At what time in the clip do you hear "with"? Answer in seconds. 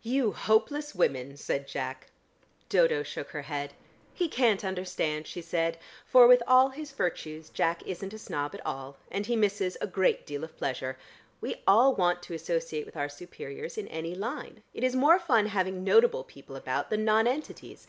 6.26-6.42, 12.86-12.96